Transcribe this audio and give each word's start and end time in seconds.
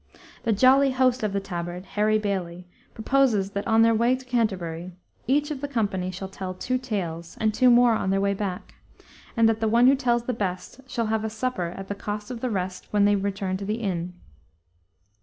The 0.45 0.51
jolly 0.51 0.89
host 0.89 1.21
of 1.21 1.31
the 1.31 1.39
Tabard, 1.39 1.85
Harry 1.93 2.17
Bailey, 2.17 2.65
proposes 2.95 3.51
that 3.51 3.67
on 3.67 3.83
their 3.83 3.93
way 3.93 4.15
to 4.15 4.25
Canterbury, 4.25 4.93
each 5.27 5.51
of 5.51 5.61
the 5.61 5.67
company 5.67 6.09
shall 6.09 6.27
tell 6.27 6.55
two 6.55 6.79
tales, 6.79 7.37
and 7.39 7.53
two 7.53 7.69
more 7.69 7.93
on 7.93 8.09
their 8.09 8.19
way 8.19 8.33
back, 8.33 8.73
and 9.37 9.47
that 9.47 9.59
the 9.59 9.67
one 9.67 9.85
who 9.85 9.93
tells 9.95 10.23
the 10.23 10.33
best 10.33 10.81
shall 10.89 11.05
have 11.05 11.23
a 11.23 11.29
supper 11.29 11.67
at 11.77 11.87
the 11.87 11.93
cost 11.93 12.31
of 12.31 12.41
the 12.41 12.49
rest 12.49 12.87
when 12.89 13.05
they 13.05 13.15
return 13.15 13.57
to 13.57 13.65
the 13.65 13.75
inn. 13.75 14.15